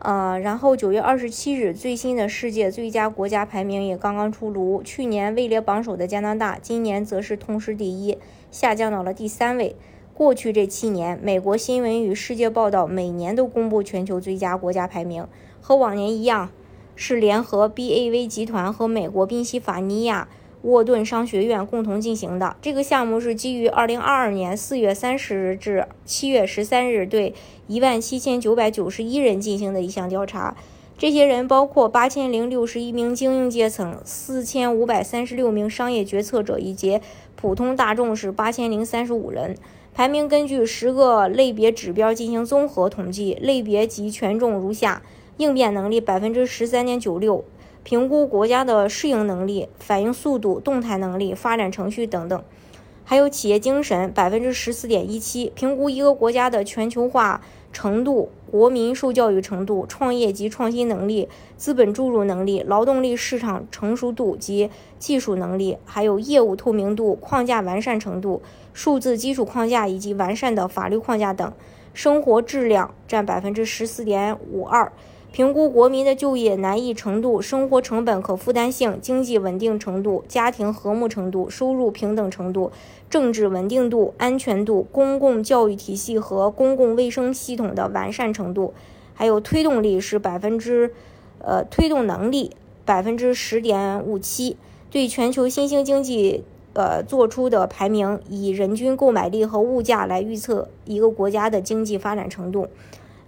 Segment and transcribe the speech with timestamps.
[0.00, 4.80] 呃，然后九月二十七日，最新的世界最佳国家排名也刚刚出炉。
[4.84, 8.16] 去年位列榜首的加拿大，今年则是同时第一，
[8.52, 9.74] 下降到了第三位。
[10.14, 15.26] 过去这七年，美国新闻与世界报道每年都公布全球最佳国家排名，
[15.60, 16.50] 和往年一样，
[16.94, 20.28] 是联合 BAV 集团和美国宾夕法尼亚。
[20.62, 27.34] 沃顿商学院共同进行的这个项目是基于2022年4月30日至7月13日对
[27.68, 30.56] 17,991人进行的一项调查。
[30.96, 37.00] 这些人包括8,061名精英阶层、4,536名商业决策者以及
[37.36, 39.56] 普通大众是8,035人。
[39.94, 45.02] 排名根据十个类别指标进行综合统计，类别及权重如下：
[45.36, 47.42] 应变能力13.96%。
[47.88, 52.44] 评估国家的适应能力、反应速度、动态能力、发展程序等等，
[53.02, 57.40] 还有企业精神百分之十四点一七，评估一个国家的全球化
[57.72, 68.42] 程度、国民受教育程度、创业及创新能力、资本注入能力、劳动力市场成熟度及技术能力，还有业务透明度、框架完善程度、
[68.74, 71.50] 数字基础框架以及完善的法律框架等，
[71.94, 74.92] 生活质量占百分之十四点五二。
[75.30, 82.72] 评估国民的就业难易程度、生活成本可负担性、经济稳定程度、家庭和睦程度、收入平等程度、
[83.08, 88.72] 政治稳定度、安全度、公共教育体系和公共卫生系统的完善程度，
[89.14, 90.92] 还有推动力是百分之，
[91.38, 92.52] 呃，推动能力
[92.84, 94.56] 百分之十点五七。
[94.90, 102.68] 对全球新兴经济，呃，做出的排名，以人均购买力和物价来预测一个国家的经济发展程度。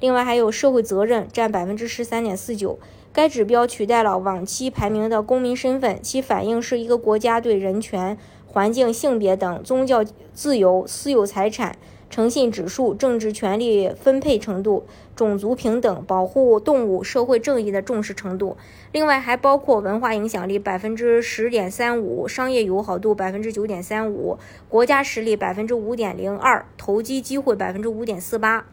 [0.00, 2.78] 另外还有社会责任占百分之十三点四九，
[3.12, 8.16] 该指标取代了往期排名的公民身份，其反映是一个国家对人权、
[8.46, 10.02] 环境、性别等宗教
[10.32, 11.76] 自由、私有财产、
[12.08, 18.56] 诚信指数、政治权力分配程度、种族平等、保护动物、社会正义的重视程度。
[18.92, 24.38] 另外还包括文化影响力百分之十点三五，商业友好度百分之九点三五，
[24.70, 28.64] 国家实力百分之五点零二，投机机会百分之五点四八。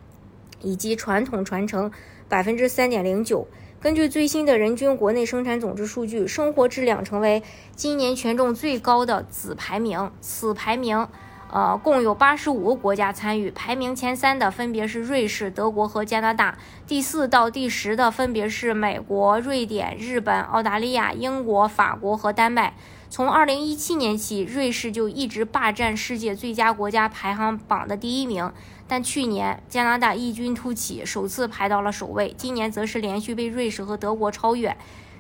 [0.62, 1.91] 以及传统传承
[2.28, 3.47] 百分之三点零九。
[3.79, 7.44] 根据最新的人均国内生产总值数据，生活质量成为
[7.75, 10.12] 今年权重最高的子排名。
[10.19, 11.07] 此排名，
[11.51, 13.51] 呃，共有八十五个国家参与。
[13.51, 16.57] 排名前三的分别是瑞士、德国和加拿大，
[16.88, 22.74] 第四到第十的分别是美国、瑞典、日本、澳大利亚、英国、法国和丹麦。
[23.09, 28.51] 从二零一七年起，瑞士就一直霸占世界最佳国家排行榜的第一名。
[28.88, 32.34] 但去年加拿大异军突起，首次排到了首位。
[32.38, 34.75] 今年则是连续被瑞士和德国超越。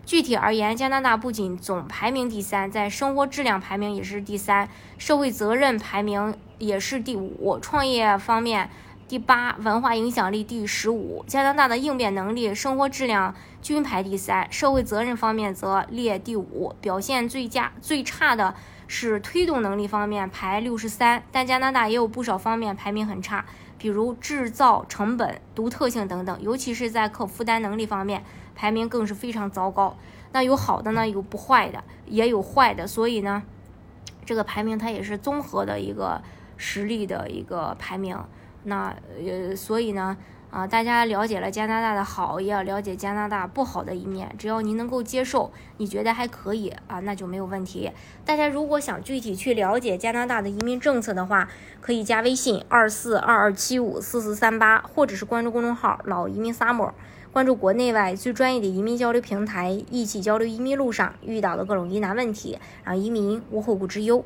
[0.05, 8.69] 具体而言，加拿大不仅总排名第三，在生活质量排名也是第三，社会责任排名也是第五，创业方面
[9.07, 11.23] 第八，文化影响力第十五。
[11.27, 16.75] 加拿大的应变能力、生活质量均排第三，社会责任方面则列第五。
[16.81, 18.53] 表现最佳最差的。
[18.89, 23.45] 是推动能力方面排六十三，但加拿大也有不少方面排名很差，
[23.77, 28.23] 比如制造成本、独特性等等，尤其是在可负担能力方面，
[28.55, 29.97] 排名更是非常糟糕。
[30.31, 33.43] 那有好的呢，有不坏的，也有坏的，所以呢，
[34.25, 36.21] 这个排名它也是综合的一个
[36.55, 38.17] 实力的一个排名。
[38.67, 38.95] 那
[39.25, 40.15] 呃，所以呢。
[40.49, 44.33] 啊，大家了解了加拿大的好，也要了解加拿大不好的一面。
[44.39, 47.91] 只要您能够接受，你觉得还可以啊，那就没有问题。
[48.25, 51.49] 大家如果想具体去了解加拿大的移民政策的话，
[51.81, 56.91] 可以加微信二四二二七五四四三八，或者是关注公众号“老移民 summer”，
[57.33, 64.23] 关注国内外最专业的移民交流平台，一起交流移民路上遇到的各种疑难问题，让移民无后顾之忧。